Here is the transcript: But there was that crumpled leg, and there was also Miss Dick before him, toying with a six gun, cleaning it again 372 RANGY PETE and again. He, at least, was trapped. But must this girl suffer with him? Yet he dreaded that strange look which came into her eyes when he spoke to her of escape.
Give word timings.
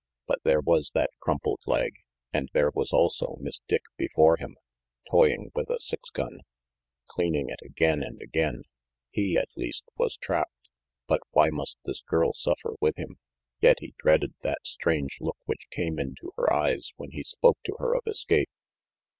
But 0.25 0.39
there 0.43 0.61
was 0.61 0.89
that 0.95 1.11
crumpled 1.19 1.59
leg, 1.67 1.93
and 2.33 2.49
there 2.53 2.71
was 2.73 2.91
also 2.91 3.37
Miss 3.39 3.59
Dick 3.69 3.83
before 3.97 4.35
him, 4.37 4.57
toying 5.11 5.51
with 5.53 5.69
a 5.69 5.79
six 5.79 6.09
gun, 6.09 6.39
cleaning 7.05 7.49
it 7.49 7.59
again 7.63 7.99
372 7.99 8.05
RANGY 8.07 8.23
PETE 8.31 8.47
and 8.47 8.63
again. 8.63 8.63
He, 9.11 9.37
at 9.37 9.49
least, 9.55 9.83
was 9.97 10.17
trapped. 10.17 10.69
But 11.05 11.21
must 11.51 11.77
this 11.85 12.01
girl 12.01 12.33
suffer 12.33 12.73
with 12.79 12.97
him? 12.97 13.19
Yet 13.59 13.77
he 13.81 13.93
dreaded 13.99 14.33
that 14.41 14.65
strange 14.65 15.19
look 15.21 15.37
which 15.45 15.67
came 15.69 15.99
into 15.99 16.31
her 16.35 16.51
eyes 16.51 16.93
when 16.95 17.11
he 17.11 17.21
spoke 17.21 17.59
to 17.65 17.75
her 17.77 17.93
of 17.93 18.01
escape. 18.07 18.49